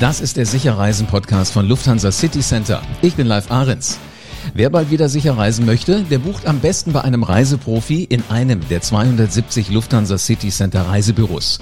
[0.00, 2.80] Das ist der Sicherreisen-Podcast von Lufthansa City Center.
[3.02, 3.98] Ich bin Live Ahrens.
[4.54, 8.66] Wer bald wieder sicher reisen möchte, der bucht am besten bei einem Reiseprofi in einem
[8.70, 11.58] der 270 Lufthansa City Center Reisebüros.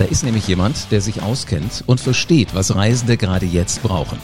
[0.00, 4.18] Da ist nämlich jemand, der sich auskennt und versteht, was Reisende gerade jetzt brauchen.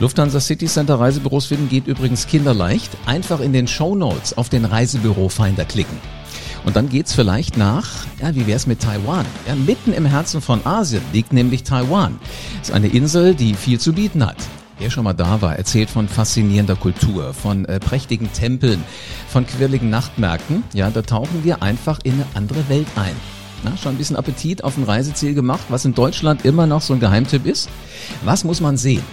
[0.00, 2.90] Lufthansa City Center Reisebüros finden geht übrigens kinderleicht.
[3.06, 5.96] Einfach in den Show Notes auf den Reisebüro-Finder klicken.
[6.66, 7.86] Und dann geht's vielleicht nach,
[8.20, 9.24] ja, wie wär's mit Taiwan?
[9.46, 12.18] Ja, mitten im Herzen von Asien liegt nämlich Taiwan.
[12.60, 14.36] ist eine Insel, die viel zu bieten hat.
[14.80, 18.82] Wer schon mal da war, erzählt von faszinierender Kultur, von äh, prächtigen Tempeln,
[19.28, 20.64] von quirligen Nachtmärkten.
[20.74, 23.14] Ja, da tauchen wir einfach in eine andere Welt ein.
[23.62, 26.94] Na, schon ein bisschen Appetit auf ein Reiseziel gemacht, was in Deutschland immer noch so
[26.94, 27.70] ein Geheimtipp ist.
[28.24, 29.04] Was muss man sehen?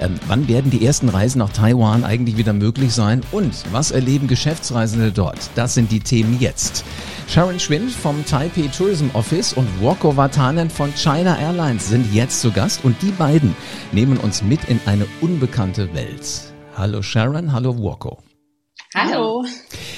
[0.00, 3.22] Ähm, wann werden die ersten Reisen nach Taiwan eigentlich wieder möglich sein?
[3.32, 5.50] Und was erleben Geschäftsreisende dort?
[5.54, 6.84] Das sind die Themen jetzt.
[7.28, 12.52] Sharon Schwind vom Taipei Tourism Office und Woko Watanen von China Airlines sind jetzt zu
[12.52, 13.56] Gast und die beiden
[13.92, 16.52] nehmen uns mit in eine unbekannte Welt.
[16.76, 18.18] Hallo Sharon, hallo Woko.
[18.94, 19.44] Hallo.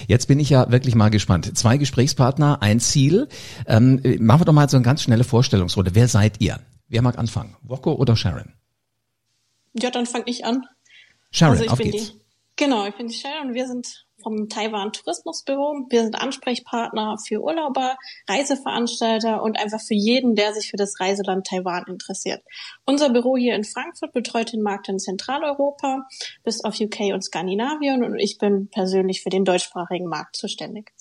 [0.07, 1.57] Jetzt bin ich ja wirklich mal gespannt.
[1.59, 3.29] Zwei Gesprächspartner, ein Ziel.
[3.67, 5.95] Ähm, machen wir doch mal so eine ganz schnelle Vorstellungsrunde.
[5.95, 6.61] Wer seid ihr?
[6.89, 7.57] Wer mag anfangen?
[7.63, 8.58] Woko oder Sharon?
[9.75, 10.67] Ja, dann fange ich an.
[11.31, 12.13] Sharon, also ich auf bin geht's.
[12.13, 12.21] die.
[12.57, 15.87] Genau, ich bin die Sharon und wir sind vom Taiwan Tourismusbüro.
[15.91, 17.97] Wir sind Ansprechpartner für Urlauber,
[18.29, 22.43] Reiseveranstalter und einfach für jeden, der sich für das Reiseland Taiwan interessiert.
[22.85, 26.07] Unser Büro hier in Frankfurt betreut den Markt in Zentraleuropa
[26.43, 30.93] bis auf UK und Skandinavien und ich bin persönlich für den deutschsprachigen Markt zuständig.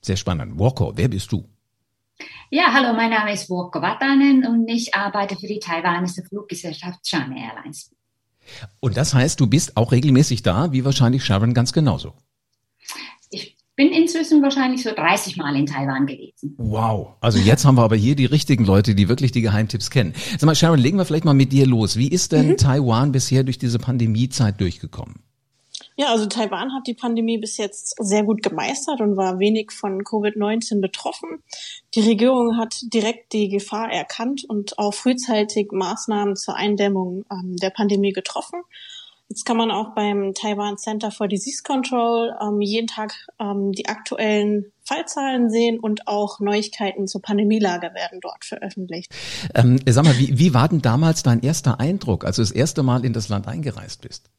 [0.00, 0.58] Sehr spannend.
[0.58, 1.48] Woko, wer bist du?
[2.50, 7.36] Ja, hallo, mein Name ist Woko Watanen und ich arbeite für die taiwanische Fluggesellschaft China
[7.36, 7.94] Airlines.
[8.80, 12.14] Und das heißt, du bist auch regelmäßig da, wie wahrscheinlich Sharon ganz genauso.
[13.30, 16.54] Ich bin inzwischen wahrscheinlich so 30 Mal in Taiwan gewesen.
[16.58, 17.14] Wow.
[17.20, 20.14] Also jetzt haben wir aber hier die richtigen Leute, die wirklich die Geheimtipps kennen.
[20.32, 21.96] Sag mal, Sharon, legen wir vielleicht mal mit dir los.
[21.96, 25.20] Wie ist denn Taiwan bisher durch diese Pandemiezeit durchgekommen?
[25.98, 30.04] Ja, also Taiwan hat die Pandemie bis jetzt sehr gut gemeistert und war wenig von
[30.04, 31.42] Covid-19 betroffen.
[31.94, 37.70] Die Regierung hat direkt die Gefahr erkannt und auch frühzeitig Maßnahmen zur Eindämmung ähm, der
[37.70, 38.62] Pandemie getroffen.
[39.28, 43.88] Jetzt kann man auch beim Taiwan Center for Disease Control ähm, jeden Tag ähm, die
[43.88, 49.12] aktuellen Fallzahlen sehen und auch Neuigkeiten zur Pandemielage werden dort veröffentlicht.
[49.56, 52.84] Ähm, sag mal, wie, wie war denn damals dein erster Eindruck, als du das erste
[52.84, 54.30] Mal in das Land eingereist bist?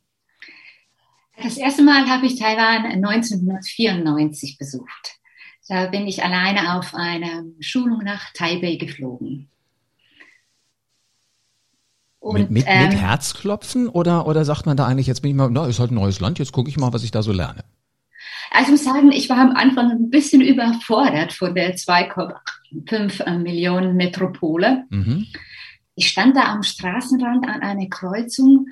[1.41, 5.19] Das erste Mal habe ich Taiwan 1994 besucht.
[5.67, 9.49] Da bin ich alleine auf eine Schulung nach Taipei geflogen.
[12.21, 15.49] mit, mit, ähm, mit Herzklopfen oder, oder sagt man da eigentlich, jetzt bin ich mal,
[15.49, 17.63] na, ist halt ein neues Land, jetzt gucke ich mal, was ich da so lerne?
[18.51, 23.95] Also ich muss sagen, ich war am Anfang ein bisschen überfordert von der 2,5 Millionen
[23.95, 24.85] Metropole.
[24.89, 25.27] Mhm.
[25.95, 28.67] Ich stand da am Straßenrand an einer Kreuzung,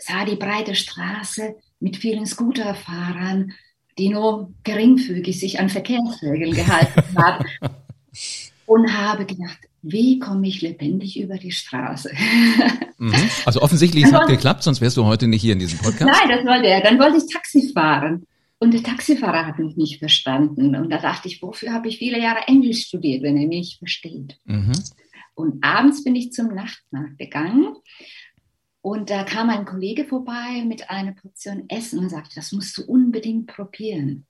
[0.00, 3.52] sah die breite Straße mit vielen Scooterfahrern,
[3.98, 7.44] die nur geringfügig sich an Verkehrsregeln gehalten haben
[8.66, 12.10] und habe gedacht, wie komme ich lebendig über die Straße?
[12.98, 13.14] Mhm.
[13.46, 16.02] Also offensichtlich, es hat geklappt, sonst wärst du heute nicht hier in diesem Podcast.
[16.02, 16.82] Nein, das wollte er.
[16.82, 18.26] Dann wollte ich Taxi fahren.
[18.58, 20.76] Und der Taxifahrer hat mich nicht verstanden.
[20.76, 23.78] Und da dachte ich, wofür habe ich viele Jahre Englisch studiert, wenn er mich nicht
[23.78, 24.36] versteht?
[24.44, 24.72] Mhm.
[25.34, 27.74] Und abends bin ich zum Nachtmarkt gegangen.
[28.82, 32.84] Und da kam ein Kollege vorbei mit einer Portion Essen und sagte, das musst du
[32.84, 34.26] unbedingt probieren.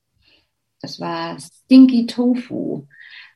[0.81, 2.87] Das war Stinky Tofu.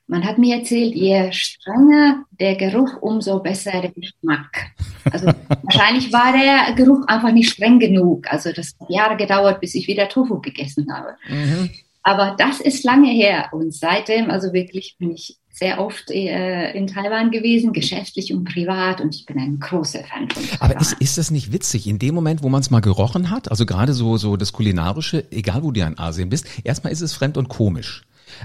[0.06, 4.72] Man hat mir erzählt, je strenger der Geruch, umso besser der Geschmack.
[5.10, 5.26] Also
[5.62, 8.30] wahrscheinlich war der Geruch einfach nicht streng genug.
[8.30, 11.16] Also das hat Jahre gedauert, bis ich wieder Tofu gegessen habe.
[11.28, 11.70] Mhm.
[12.02, 13.48] Aber das ist lange her.
[13.52, 19.00] Und seitdem, also wirklich bin ich sehr oft äh, in Taiwan gewesen, geschäftlich und privat.
[19.00, 20.58] Und ich bin ein großer Fan von Taiwan.
[20.72, 21.86] Aber ist, ist das nicht witzig?
[21.86, 25.24] In dem Moment, wo man es mal gerochen hat, also gerade so, so das Kulinarische,
[25.30, 28.02] egal wo du ja in Asien bist, erstmal ist es fremd und komisch.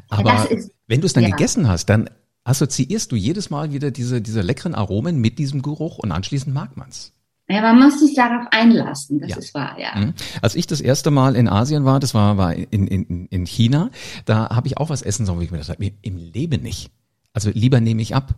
[0.07, 1.31] Aber das ist- wenn du es dann ja.
[1.31, 2.09] gegessen hast, dann
[2.43, 6.77] assoziierst du jedes Mal wieder diese, diese leckeren Aromen mit diesem Geruch und anschließend mag
[6.77, 7.11] man's.
[7.51, 9.37] Ja, man muss sich darauf einlassen, das Ja.
[9.37, 9.95] ist wahr, ja.
[9.99, 10.13] Mhm.
[10.43, 13.89] Als ich das erste Mal in Asien war, das war, war in, in, in China,
[14.25, 16.91] da habe ich auch was essen sollen, wo ich mir gedacht habe, im Leben nicht.
[17.33, 18.35] Also lieber nehme ich ab.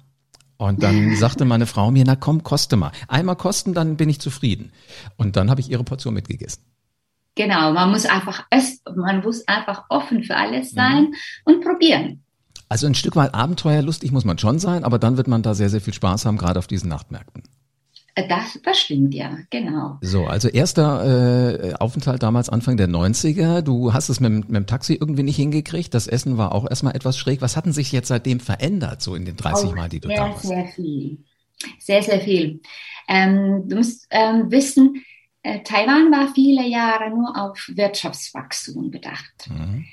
[0.57, 2.91] Und dann sagte meine Frau mir, na komm, koste mal.
[3.07, 4.71] Einmal kosten, dann bin ich zufrieden.
[5.17, 6.63] Und dann habe ich ihre Portion mitgegessen.
[7.35, 8.45] Genau, man muss einfach
[8.95, 10.39] man muss einfach offen für Mhm.
[10.39, 11.13] alles sein
[11.45, 12.23] und probieren.
[12.69, 15.69] Also ein Stück weit abenteuerlustig muss man schon sein, aber dann wird man da sehr,
[15.69, 17.43] sehr viel Spaß haben, gerade auf diesen Nachtmärkten.
[18.15, 19.97] Äh, Das, das stimmt ja, genau.
[20.01, 23.61] So, also erster äh, Aufenthalt damals Anfang der 90er.
[23.61, 25.93] Du hast es mit, dem- mit dem Taxi irgendwie nicht hingekriegt.
[25.93, 27.41] Das Essen war auch erstmal etwas schräg.
[27.41, 30.17] Was hatten sich jetzt seitdem verändert, so in den 30 Auch Mal, die du sehr,
[30.17, 30.43] da warst?
[30.47, 31.17] sehr viel.
[31.79, 32.61] Sehr, sehr viel.
[33.07, 35.03] Ähm, du musst ähm, wissen,
[35.43, 39.47] äh, Taiwan war viele Jahre nur auf Wirtschaftswachstum bedacht.
[39.49, 39.85] Mhm.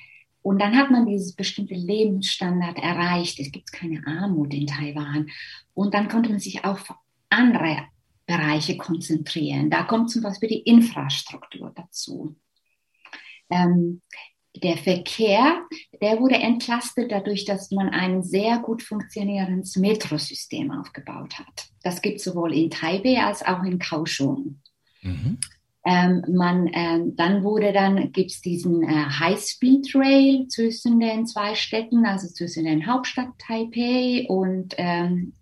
[0.43, 3.39] Und dann hat man dieses bestimmte Lebensstandard erreicht.
[3.39, 5.27] Es gibt keine Armut in Taiwan.
[5.75, 6.93] Und dann konnte man sich auf
[7.29, 7.77] andere
[8.29, 9.71] Bereiche konzentrieren.
[9.71, 12.37] Da kommt zum Beispiel die Infrastruktur dazu.
[13.51, 14.03] Ähm,
[14.55, 15.63] der Verkehr,
[16.01, 21.69] der wurde entlastet dadurch, dass man ein sehr gut funktionierendes Metrosystem aufgebaut hat.
[21.83, 24.61] Das gibt es sowohl in Taipei als auch in Kaohsiung.
[25.01, 25.39] Mhm.
[25.87, 32.05] Ähm, man, ähm, dann wurde dann, gibt es diesen äh, High-Speed-Rail zwischen den zwei Städten,
[32.05, 35.33] also zwischen den Hauptstadt Taipei und ähm,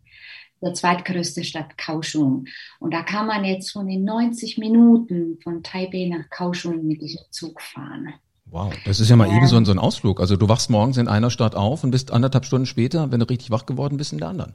[0.63, 2.47] der zweitgrößte Stadt Kaohsiung.
[2.79, 7.23] Und da kann man jetzt schon in 90 Minuten von Taipei nach Kaohsiung mit diesem
[7.31, 8.15] Zug fahren.
[8.47, 9.37] Wow, das ist ja mal ja.
[9.37, 10.21] eben so ein, so ein Ausflug.
[10.21, 13.29] Also du wachst morgens in einer Stadt auf und bist anderthalb Stunden später, wenn du
[13.29, 14.55] richtig wach geworden bist, in der anderen.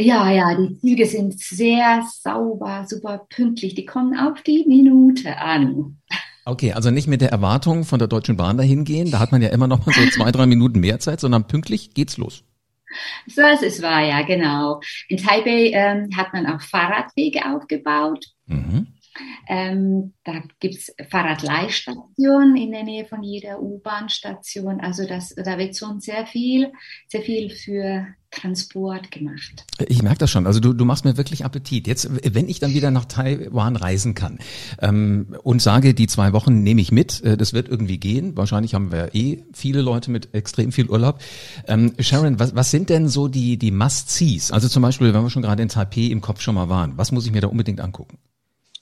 [0.00, 3.74] Ja, ja, die Züge sind sehr sauber, super pünktlich.
[3.74, 5.98] Die kommen auf die Minute an.
[6.46, 9.10] Okay, also nicht mit der Erwartung von der Deutschen Bahn dahin gehen.
[9.10, 11.92] Da hat man ja immer noch mal so zwei, drei Minuten mehr Zeit, sondern pünktlich
[11.92, 12.44] geht's los.
[13.26, 14.80] So, es ist wahr, ja, genau.
[15.08, 18.26] In Taipei ähm, hat man auch Fahrradwege aufgebaut.
[18.46, 18.86] Mhm.
[19.48, 24.80] Ähm, da gibt es Fahrradleihstationen in der Nähe von jeder U-Bahn-Station.
[24.80, 26.72] Also das, da wird schon sehr viel,
[27.08, 29.64] sehr viel für Transport gemacht.
[29.88, 30.46] Ich merke das schon.
[30.46, 31.86] Also du, du machst mir wirklich Appetit.
[31.86, 34.38] Jetzt, wenn ich dann wieder nach Taiwan reisen kann
[34.80, 38.36] ähm, und sage, die zwei Wochen nehme ich mit, äh, das wird irgendwie gehen.
[38.36, 41.20] Wahrscheinlich haben wir eh viele Leute mit extrem viel Urlaub.
[41.66, 44.52] Ähm, Sharon, was, was sind denn so die, die Must-Sees?
[44.52, 47.12] Also zum Beispiel, wenn wir schon gerade in Taipei im Kopf schon mal waren, was
[47.12, 48.18] muss ich mir da unbedingt angucken?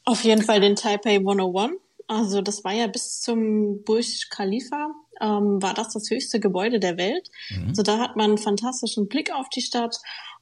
[0.05, 1.73] Auf jeden Fall den Taipei 101.
[2.07, 6.97] Also das war ja bis zum Burj Khalifa, ähm, war das das höchste Gebäude der
[6.97, 7.31] Welt.
[7.51, 7.69] Mhm.
[7.69, 9.97] Also da hat man einen fantastischen Blick auf die Stadt.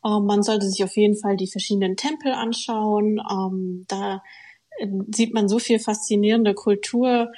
[0.04, 3.20] Ähm, man sollte sich auf jeden Fall die verschiedenen Tempel anschauen.
[3.30, 4.22] Ähm, da
[4.78, 7.32] äh, sieht man so viel faszinierende Kultur.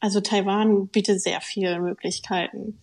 [0.00, 2.78] Also Taiwan bietet sehr viele Möglichkeiten.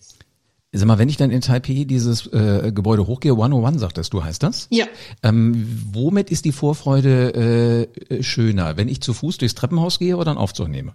[0.74, 4.42] Sag mal, wenn ich dann in Taipei dieses äh, Gebäude hochgehe, 101 sagtest du, heißt
[4.42, 4.68] das?
[4.70, 4.86] Ja.
[5.22, 8.78] Ähm, womit ist die Vorfreude äh, schöner?
[8.78, 10.94] Wenn ich zu Fuß durchs Treppenhaus gehe oder einen Aufzug nehme?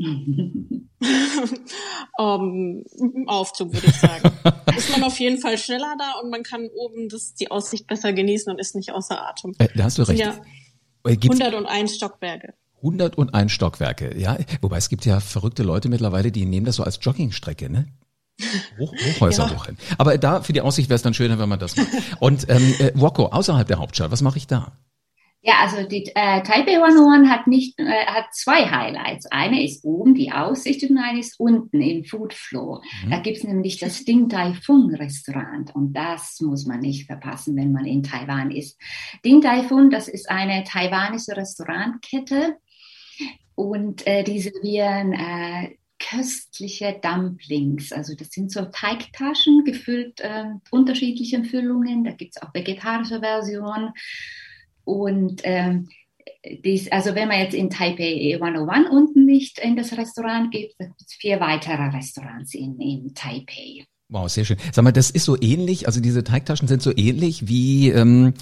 [2.18, 2.84] um,
[3.26, 4.30] Aufzug würde ich sagen.
[4.76, 8.12] ist man auf jeden Fall schneller da und man kann oben das, die Aussicht besser
[8.12, 9.54] genießen und ist nicht außer Atem.
[9.58, 10.18] Äh, da hast du recht.
[10.18, 10.40] Ja,
[11.04, 12.54] 101 Stockwerke.
[12.78, 14.38] 101 Stockwerke, ja.
[14.62, 17.86] Wobei es gibt ja verrückte Leute mittlerweile, die nehmen das so als Joggingstrecke, ne?
[18.78, 19.54] Hoch, Hochhäuser ja.
[19.54, 19.76] hoch hin.
[19.98, 21.88] Aber da für die Aussicht wäre es dann schöner, wenn man das macht.
[22.20, 24.72] Und ähm, äh, Woko, außerhalb der Hauptstadt, was mache ich da?
[25.42, 29.24] Ja, also die äh, Taipei 101 hat nicht äh, hat zwei Highlights.
[29.30, 32.82] Eine ist oben die Aussicht und eine ist unten im Food Floor.
[33.04, 33.10] Mhm.
[33.10, 37.72] Da gibt's nämlich das Ding Tai Fung Restaurant und das muss man nicht verpassen, wenn
[37.72, 38.78] man in Taiwan ist.
[39.24, 42.56] Ding Tai Fung, das ist eine taiwanische Restaurantkette
[43.54, 47.92] und äh, die servieren äh, köstliche Dumplings.
[47.92, 52.04] Also das sind so Teigtaschen gefüllt äh, unterschiedlichen Füllungen.
[52.04, 53.92] Da gibt es auch vegetarische Versionen.
[54.84, 55.88] Und ähm,
[56.64, 61.00] dies, also wenn man jetzt in Taipei 101 unten nicht in das Restaurant geht, gibt
[61.00, 63.84] es vier weitere Restaurants in, in Taipei.
[64.08, 64.56] Wow, sehr schön.
[64.72, 68.34] Sag mal, das ist so ähnlich, also diese Teigtaschen sind so ähnlich wie, ähm,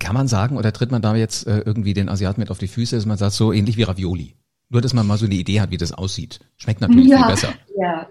[0.00, 2.66] kann man sagen, oder tritt man da jetzt äh, irgendwie den Asiaten mit auf die
[2.66, 4.34] Füße, dass man sagt, so ähnlich wie Ravioli?
[4.68, 6.40] Nur, dass man mal so eine Idee hat, wie das aussieht.
[6.56, 7.54] Schmeckt natürlich ja, viel besser.
[7.78, 8.08] Ja,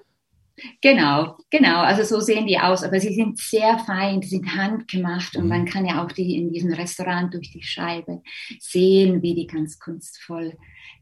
[0.82, 1.82] genau, genau.
[1.82, 2.84] Also so sehen die aus.
[2.84, 5.50] Aber sie sind sehr fein, die sind handgemacht und mhm.
[5.50, 8.22] man kann ja auch die in diesem Restaurant durch die Scheibe
[8.60, 10.54] sehen, wie die ganz kunstvoll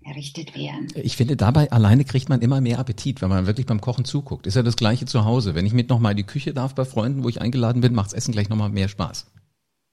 [0.05, 0.87] errichtet werden.
[0.95, 4.47] Ich finde, dabei alleine kriegt man immer mehr Appetit, wenn man wirklich beim Kochen zuguckt.
[4.47, 5.55] Ist ja das Gleiche zu Hause.
[5.55, 8.13] Wenn ich mit nochmal in die Küche darf bei Freunden, wo ich eingeladen bin, macht's
[8.13, 9.27] Essen gleich nochmal mehr Spaß.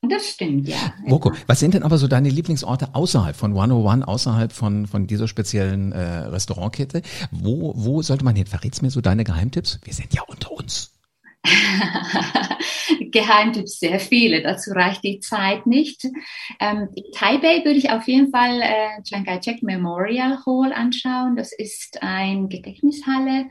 [0.08, 0.94] Das stimmt, ja.
[1.06, 5.28] Woko, was sind denn aber so deine Lieblingsorte außerhalb von 101, außerhalb von, von dieser
[5.28, 7.02] speziellen äh, Restaurantkette?
[7.30, 8.46] Wo, wo sollte man hin?
[8.46, 9.78] Verrätst mir so deine Geheimtipps?
[9.84, 10.92] Wir sind ja unter uns.
[13.10, 16.04] Geheimtipps sehr viele, dazu reicht die Zeit nicht.
[16.60, 21.36] Ähm, Taipei würde ich auf jeden Fall äh, Chiang Kai-shek Memorial Hall anschauen.
[21.36, 23.46] Das ist ein Gedächtnishalle.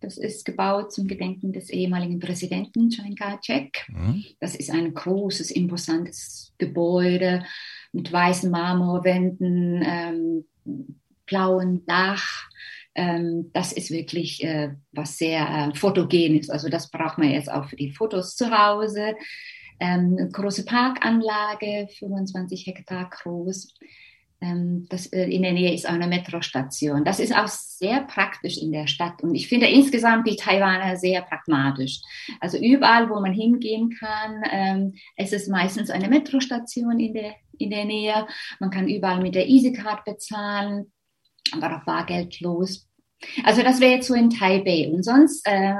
[0.00, 3.86] Das ist gebaut zum Gedenken des ehemaligen Präsidenten Chiang Kai-shek.
[3.88, 4.24] Mhm.
[4.40, 7.44] Das ist ein großes, imposantes Gebäude
[7.92, 10.44] mit weißen Marmorwänden, ähm,
[11.26, 12.48] blauen Dach
[12.94, 16.50] ähm, das ist wirklich äh, was sehr äh, fotogen ist.
[16.50, 19.14] Also das braucht man jetzt auch für die Fotos zu Hause.
[19.80, 23.74] Ähm, große Parkanlage, 25 Hektar groß.
[24.42, 27.04] Ähm, das, äh, in der Nähe ist auch eine Metrostation.
[27.04, 29.22] Das ist auch sehr praktisch in der Stadt.
[29.22, 32.00] Und ich finde insgesamt die Taiwaner sehr pragmatisch.
[32.40, 37.70] Also überall, wo man hingehen kann, ähm, es ist meistens eine Metrostation in der, in
[37.70, 38.26] der Nähe.
[38.60, 40.92] Man kann überall mit der EasyCard bezahlen,
[41.52, 42.88] aber auch bargeldlos.
[43.44, 44.90] Also das wäre jetzt so in Taipei.
[44.92, 45.76] Und sonst äh,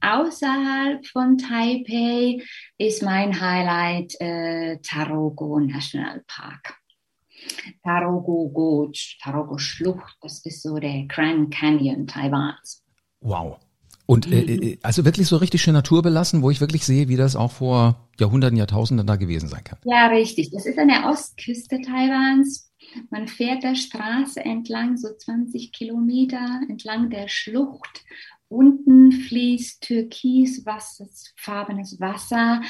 [0.00, 2.42] außerhalb von Taipei
[2.78, 6.76] ist mein Highlight äh, Tarogo National Park.
[7.82, 12.84] Tarogo Gorge, Tarogo Schlucht, das ist so der Grand Canyon Taiwans.
[13.20, 13.58] Wow.
[14.06, 17.36] Und äh, äh, also wirklich so richtig schön naturbelassen, wo ich wirklich sehe, wie das
[17.36, 19.78] auch vor Jahrhunderten, Jahrtausenden da gewesen sein kann.
[19.84, 20.50] Ja, richtig.
[20.50, 22.71] Das ist an der Ostküste Taiwans.
[23.10, 28.04] Man fährt der Straße entlang, so 20 Kilometer entlang der Schlucht.
[28.48, 32.62] Unten fließt türkisfarbenes Wasser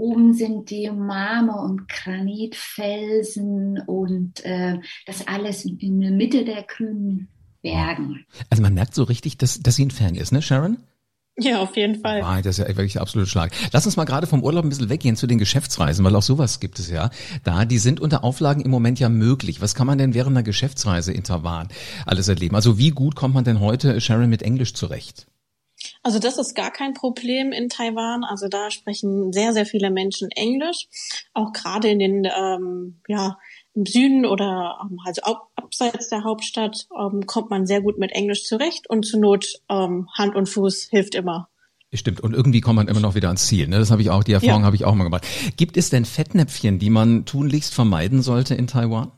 [0.00, 7.28] Oben sind die Marmor- und Granitfelsen und äh, das alles in, der Mitte der grünen
[7.60, 8.24] Bergen.
[8.48, 10.78] Also man merkt so richtig, dass, dass sie ein Fan ist, ne, Sharon?
[11.36, 12.20] Ja, auf jeden Fall.
[12.22, 13.52] Ah, das ist ja wirklich absolut Schlag.
[13.72, 16.60] Lass uns mal gerade vom Urlaub ein bisschen weggehen zu den Geschäftsreisen, weil auch sowas
[16.60, 17.10] gibt es ja.
[17.44, 19.62] Da, die sind unter Auflagen im Moment ja möglich.
[19.62, 21.68] Was kann man denn während einer Geschäftsreise in Taiwan
[22.04, 22.56] alles erleben?
[22.56, 25.26] Also wie gut kommt man denn heute, Sharon, mit Englisch zurecht?
[26.02, 28.24] Also das ist gar kein Problem in Taiwan.
[28.24, 30.88] Also da sprechen sehr, sehr viele Menschen Englisch.
[31.32, 33.38] Auch gerade in den, ähm, ja,
[33.74, 35.22] im Süden oder ähm, also
[35.54, 40.08] abseits der Hauptstadt ähm, kommt man sehr gut mit Englisch zurecht und zur Not ähm,
[40.16, 41.48] Hand und Fuß hilft immer.
[41.92, 42.20] Stimmt.
[42.20, 43.66] Und irgendwie kommt man immer noch wieder ans Ziel.
[43.66, 43.78] Ne?
[43.78, 44.66] Das habe ich auch, die Erfahrung ja.
[44.66, 45.26] habe ich auch mal gemacht.
[45.56, 49.10] Gibt es denn Fettnäpfchen, die man tunlichst vermeiden sollte in Taiwan?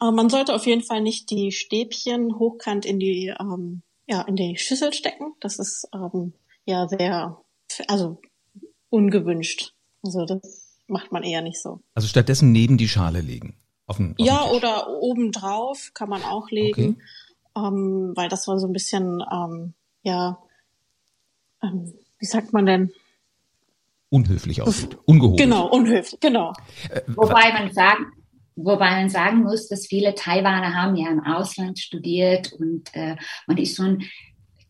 [0.00, 4.36] Äh, man sollte auf jeden Fall nicht die Stäbchen hochkant in die ähm, ja, in
[4.36, 5.34] die Schüssel stecken.
[5.40, 7.38] Das ist ähm, ja sehr,
[7.88, 8.20] also
[8.90, 9.74] ungewünscht.
[10.02, 11.80] Also das macht man eher nicht so.
[11.94, 13.56] Also stattdessen neben die Schale legen.
[13.86, 16.98] Auf den, auf ja, oder oben drauf kann man auch legen,
[17.54, 17.66] okay.
[17.68, 20.38] ähm, weil das war so ein bisschen, ähm, ja,
[21.62, 22.92] ähm, wie sagt man denn?
[24.08, 25.36] Unhöflich aussieht, ungehoben.
[25.36, 26.52] Genau, unhöflich, genau.
[26.88, 28.06] Äh, Wobei man sagen,
[28.56, 33.16] Wobei man sagen muss, dass viele Taiwaner haben ja im Ausland studiert und äh,
[33.48, 34.04] man ist schon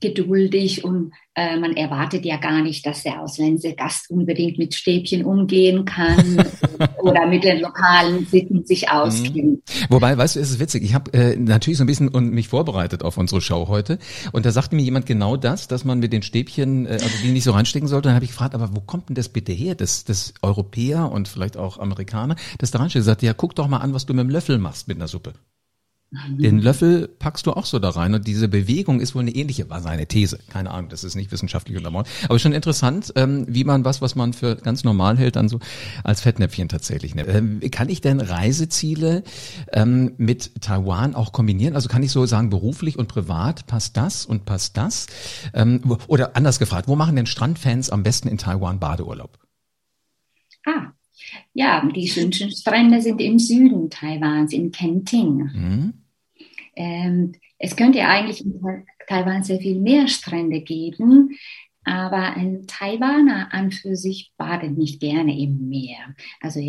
[0.04, 5.24] geduldig und äh, man erwartet ja gar nicht, dass der ausländische Gast unbedingt mit Stäbchen
[5.24, 6.44] umgehen kann
[7.02, 8.88] oder mit den lokalen Sitten sich mhm.
[8.88, 9.62] auskennt.
[9.88, 10.84] Wobei, weißt du, es ist witzig.
[10.84, 13.98] Ich habe äh, natürlich so ein bisschen und mich vorbereitet auf unsere Show heute
[14.32, 17.32] und da sagte mir jemand genau das, dass man mit den Stäbchen, äh, also die
[17.32, 18.08] nicht so reinstecken sollte.
[18.08, 21.28] Dann habe ich gefragt, aber wo kommt denn das bitte her, das, das Europäer und
[21.28, 23.04] vielleicht auch Amerikaner, das da reinstecken?
[23.04, 25.32] Sagt ja, guck doch mal an, was du mit dem Löffel machst mit einer Suppe.
[26.28, 29.68] Den Löffel packst du auch so da rein und diese Bewegung ist wohl eine ähnliche,
[29.70, 30.38] war seine These.
[30.48, 32.08] Keine Ahnung, das ist nicht wissenschaftlich untermauert.
[32.28, 35.58] Aber schon interessant, ähm, wie man was, was man für ganz normal hält, dann so
[36.04, 37.28] als Fettnäpfchen tatsächlich nimmt.
[37.28, 39.24] Ähm, kann ich denn Reiseziele
[39.72, 41.74] ähm, mit Taiwan auch kombinieren?
[41.74, 45.06] Also kann ich so sagen, beruflich und privat, passt das und passt das?
[46.06, 49.38] Oder anders gefragt, wo machen denn Strandfans am besten in Taiwan Badeurlaub?
[50.66, 50.92] Ah,
[51.52, 55.50] ja, die schönsten Strände sind im Süden Taiwans, in Kenting.
[55.52, 55.94] Mhm.
[56.76, 58.60] Ähm, es könnte eigentlich in
[59.06, 61.36] Taiwan sehr viel mehr Strände geben,
[61.84, 66.14] aber ein Taiwaner an für sich badet nicht gerne im Meer.
[66.40, 66.60] Also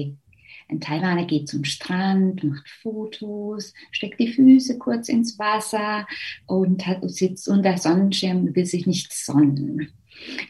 [0.68, 6.08] ein Taiwaner geht zum Strand, macht Fotos, steckt die Füße kurz ins Wasser
[6.48, 9.92] und hat, sitzt unter Sonnenschirm, will sich nicht sonnen.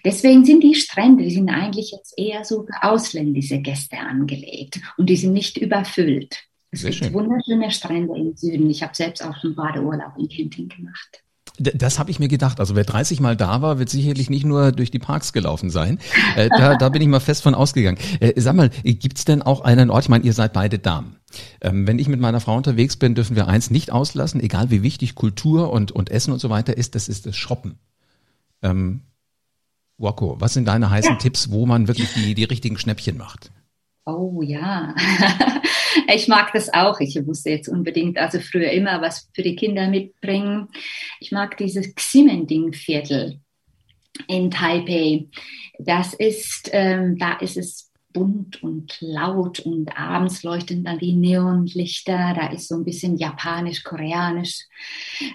[0.03, 5.09] Deswegen sind die Strände, die sind eigentlich jetzt eher so für ausländische Gäste angelegt und
[5.09, 6.45] die sind nicht überfüllt.
[6.75, 7.13] Es Sehr gibt schön.
[7.13, 8.69] wunderschöne Strände im Süden.
[8.69, 11.23] Ich habe selbst auch schon Badeurlaub in Kenting gemacht.
[11.57, 12.59] Das habe ich mir gedacht.
[12.59, 15.99] Also wer 30 Mal da war, wird sicherlich nicht nur durch die Parks gelaufen sein.
[16.35, 17.97] Äh, da, da bin ich mal fest von ausgegangen.
[18.19, 21.15] Äh, sag mal, gibt's denn auch einen Ort, ich meine, ihr seid beide Damen.
[21.61, 24.83] Ähm, wenn ich mit meiner Frau unterwegs bin, dürfen wir eins nicht auslassen, egal wie
[24.83, 27.79] wichtig Kultur und, und Essen und so weiter ist, das ist das Shoppen.
[28.61, 29.01] Ähm,
[29.97, 31.17] Wako, was sind deine heißen ja.
[31.17, 33.51] Tipps, wo man wirklich die, die richtigen Schnäppchen macht?
[34.07, 34.93] Oh ja,
[36.13, 36.99] ich mag das auch.
[36.99, 40.67] Ich wusste jetzt unbedingt, also früher immer was für die Kinder mitbringen.
[41.19, 43.39] Ich mag dieses Ximending-Viertel
[44.27, 45.25] in Taipei.
[45.79, 47.84] Das ist, ähm, da ist es
[48.15, 52.33] bunt und laut und abends leuchten dann die Neonlichter.
[52.33, 54.63] Da ist so ein bisschen japanisch-koreanisch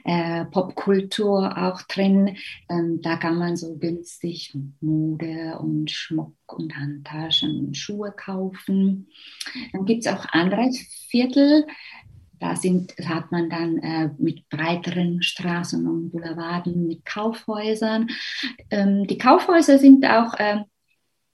[0.05, 2.37] äh, Popkultur auch drin.
[2.71, 9.09] Ähm, da kann man so günstig Mode und Schmuck und Handtaschen und Schuhe kaufen.
[9.75, 10.71] Dann gibt es auch andere
[11.11, 11.67] Viertel.
[12.39, 18.09] Da sind, hat man dann äh, mit breiteren Straßen und Boulevarden mit Kaufhäusern.
[18.71, 20.65] Ähm, die Kaufhäuser sind auch äh,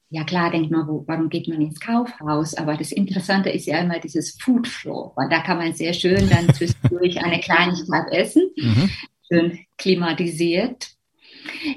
[0.09, 2.55] ja klar, denkt man, wo, warum geht man ins Kaufhaus?
[2.55, 6.29] Aber das Interessante ist ja immer dieses Food Flow, weil da kann man sehr schön
[6.29, 8.91] dann zwischendurch eine Kleinigkeit essen, mhm.
[9.29, 10.91] schön klimatisiert.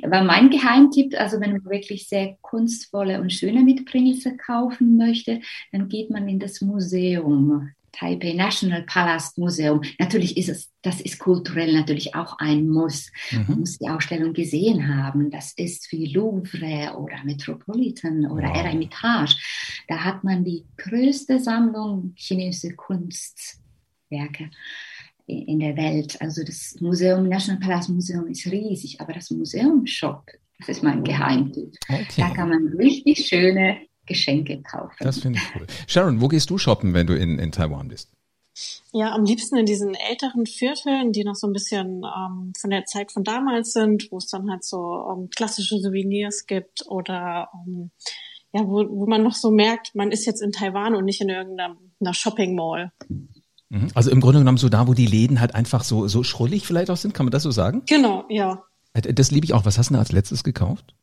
[0.04, 5.88] Aber mein Geheimtipp, also wenn man wirklich sehr kunstvolle und schöne Mitbringsel kaufen möchte, dann
[5.88, 7.72] geht man in das Museum.
[8.00, 9.82] Taipei National Palace Museum.
[10.00, 13.12] Natürlich ist es, das ist kulturell natürlich auch ein Muss.
[13.32, 13.46] Mhm.
[13.48, 15.29] Man muss die Ausstellung gesehen haben.
[15.29, 18.58] Das ist wie Louvre oder Metropolitan oder wow.
[18.58, 19.36] Eremitage.
[19.88, 24.50] Da hat man die größte Sammlung chinesischer Kunstwerke
[25.27, 26.22] in der Welt.
[26.22, 30.25] Also das Museum, National Palace Museum ist riesig, aber das Museum Shop,
[30.58, 31.75] das ist mein Geheimtipp.
[31.88, 32.06] Okay.
[32.18, 34.98] Da kann man richtig schöne Geschenke kaufen.
[35.00, 35.68] Das finde ich cool.
[35.88, 38.10] Sharon, wo gehst du shoppen, wenn du in, in Taiwan bist?
[38.92, 42.84] Ja, am liebsten in diesen älteren Vierteln, die noch so ein bisschen ähm, von der
[42.86, 47.92] Zeit von damals sind, wo es dann halt so ähm, klassische Souvenirs gibt oder ähm,
[48.51, 51.30] ja, wo, wo man noch so merkt, man ist jetzt in Taiwan und nicht in
[51.30, 51.78] irgendeiner
[52.12, 52.92] Shopping Mall.
[53.70, 53.89] Mhm.
[53.94, 56.89] Also im Grunde genommen so da, wo die Läden halt einfach so, so schrullig vielleicht
[56.89, 57.84] auch sind, kann man das so sagen?
[57.86, 58.63] Genau, ja.
[58.94, 59.66] Äh, das liebe ich auch.
[59.66, 60.96] Was hast du denn als letztes gekauft?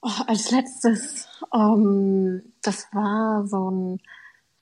[0.00, 3.98] Oh, als letztes, um, ähm, das war so ein,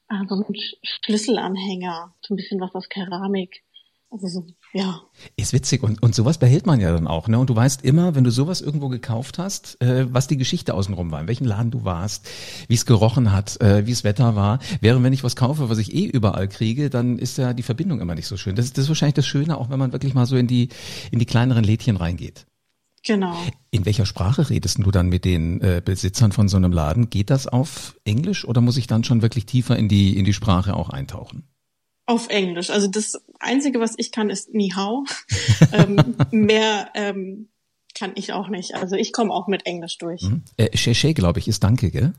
[0.08, 3.62] äh, so ein Schlüsselanhänger, so ein bisschen was aus Keramik.
[4.08, 5.02] Also so, ja.
[5.36, 7.38] Ist witzig und, und sowas behält man ja dann auch, ne?
[7.38, 11.10] Und du weißt immer, wenn du sowas irgendwo gekauft hast, äh, was die Geschichte außenrum
[11.10, 12.26] war, in welchem Laden du warst,
[12.68, 14.60] wie es gerochen hat, äh, wie es Wetter war.
[14.80, 18.00] Während wenn ich was kaufe, was ich eh überall kriege, dann ist ja die Verbindung
[18.00, 18.54] immer nicht so schön.
[18.54, 20.68] Das, das ist wahrscheinlich das Schöne, auch wenn man wirklich mal so in die
[21.10, 22.46] in die kleineren Lädchen reingeht.
[23.06, 23.36] Genau.
[23.70, 27.08] In welcher Sprache redest du dann mit den äh, Besitzern von so einem Laden?
[27.08, 30.32] Geht das auf Englisch oder muss ich dann schon wirklich tiefer in die, in die
[30.32, 31.44] Sprache auch eintauchen?
[32.06, 32.70] Auf Englisch.
[32.70, 35.04] Also das Einzige, was ich kann, ist Ni Hao.
[35.72, 37.48] ähm, mehr ähm,
[37.94, 38.74] kann ich auch nicht.
[38.74, 40.22] Also ich komme auch mit Englisch durch.
[40.22, 40.42] Mhm.
[40.56, 42.12] Äh, glaube ich, ist Danke, gell?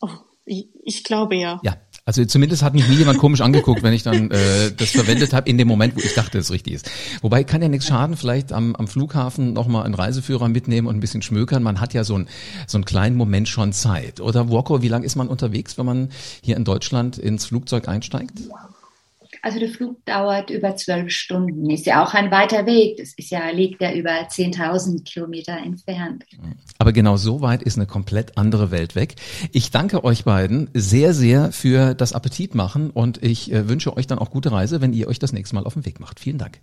[0.00, 0.08] Oh,
[0.44, 1.60] ich, ich glaube ja.
[1.64, 5.32] Ja, also zumindest hat mich nie jemand komisch angeguckt, wenn ich dann äh, das verwendet
[5.32, 6.90] habe in dem Moment, wo ich dachte, es richtig ist.
[7.22, 11.00] Wobei kann ja nichts schaden, vielleicht am, am Flughafen nochmal einen Reiseführer mitnehmen und ein
[11.00, 11.62] bisschen schmökern.
[11.62, 12.28] Man hat ja so, ein,
[12.66, 14.20] so einen kleinen Moment schon Zeit.
[14.20, 16.08] Oder Woko, wie lange ist man unterwegs, wenn man
[16.42, 18.32] hier in Deutschland ins Flugzeug einsteigt?
[19.44, 21.68] Also der Flug dauert über zwölf Stunden.
[21.68, 22.96] Ist ja auch ein weiter Weg.
[22.96, 26.24] Das ist ja, liegt ja über 10.000 Kilometer entfernt.
[26.78, 29.16] Aber genau so weit ist eine komplett andere Welt weg.
[29.52, 34.06] Ich danke euch beiden sehr, sehr für das Appetit machen und ich äh, wünsche euch
[34.06, 36.20] dann auch gute Reise, wenn ihr euch das nächste Mal auf den Weg macht.
[36.20, 36.62] Vielen Dank.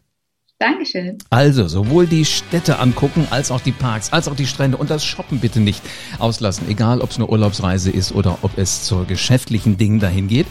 [0.61, 1.17] Dankeschön.
[1.31, 5.03] Also, sowohl die Städte angucken, als auch die Parks, als auch die Strände und das
[5.03, 5.81] Shoppen bitte nicht
[6.19, 10.45] auslassen, egal ob es eine Urlaubsreise ist oder ob es zur geschäftlichen Dingen dahin geht.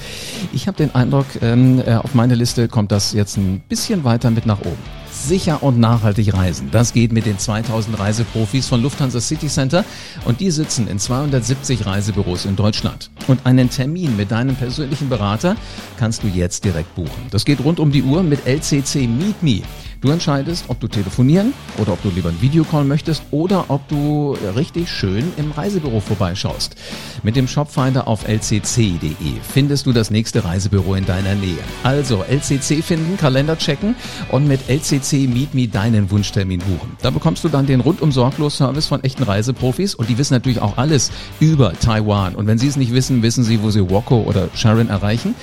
[0.52, 4.32] Ich habe den Eindruck, ähm, äh, auf meine Liste kommt das jetzt ein bisschen weiter
[4.32, 4.78] mit nach oben.
[5.12, 6.70] Sicher und nachhaltig reisen.
[6.72, 9.84] Das geht mit den 2000 Reiseprofis von Lufthansa City Center
[10.24, 13.10] und die sitzen in 270 Reisebüros in Deutschland.
[13.28, 15.56] Und einen Termin mit deinem persönlichen Berater
[15.98, 17.26] kannst du jetzt direkt buchen.
[17.30, 19.62] Das geht rund um die Uhr mit LCC Meet Me.
[20.00, 24.34] Du entscheidest, ob du telefonieren oder ob du lieber einen Videocall möchtest oder ob du
[24.56, 26.74] richtig schön im Reisebüro vorbeischaust.
[27.22, 29.12] Mit dem Shopfinder auf lcc.de
[29.52, 31.58] findest du das nächste Reisebüro in deiner Nähe.
[31.82, 33.94] Also LCC finden, Kalender checken
[34.30, 36.96] und mit LCC Meet Me deinen Wunschtermin buchen.
[37.02, 40.62] Da bekommst du dann den rundum sorglos Service von echten Reiseprofis und die wissen natürlich
[40.62, 41.10] auch alles
[41.40, 42.36] über Taiwan.
[42.36, 45.34] Und wenn sie es nicht wissen, wissen sie, wo sie Woko oder Sharon erreichen.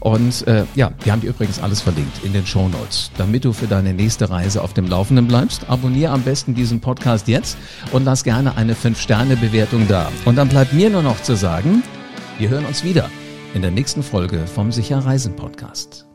[0.00, 3.54] Und äh, ja, wir haben dir übrigens alles verlinkt in den Show Notes, damit du
[3.54, 5.70] für deine nächste Reise auf dem Laufenden bleibst.
[5.70, 7.56] Abonniere am besten diesen Podcast jetzt
[7.92, 10.10] und lass gerne eine 5-Sterne-Bewertung da.
[10.24, 11.84] Und dann bleibt mir nur noch zu sagen,
[12.38, 13.08] wir hören uns wieder
[13.54, 16.11] in der nächsten Folge vom Sicher Reisen Podcast.